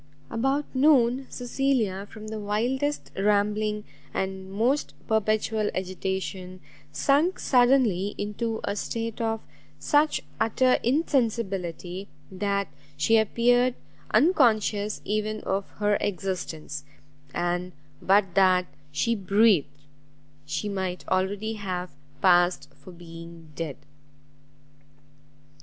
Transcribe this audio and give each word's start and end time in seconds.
About 0.31 0.65
noon, 0.73 1.27
Cecilia, 1.29 2.07
from 2.09 2.29
the 2.29 2.39
wildest 2.39 3.11
rambling 3.15 3.83
and 4.15 4.51
most 4.51 4.95
perpetual 5.05 5.69
agitation, 5.75 6.59
sunk 6.91 7.37
suddenly 7.37 8.15
into 8.17 8.61
a 8.63 8.75
state 8.75 9.21
of 9.21 9.41
such 9.77 10.23
utter 10.39 10.79
insensibility, 10.81 12.07
that 12.31 12.67
she 12.97 13.15
appeared 13.17 13.75
unconscious 14.09 15.01
even 15.05 15.39
of 15.41 15.69
her 15.77 15.99
existence; 16.01 16.83
and 17.31 17.71
but 18.01 18.33
that 18.33 18.65
she 18.91 19.13
breathed, 19.13 19.85
she 20.47 20.67
might 20.67 21.07
already 21.09 21.53
have 21.53 21.91
passed 22.23 22.73
for 22.73 22.91
being 22.91 23.51
dead. 23.53 23.77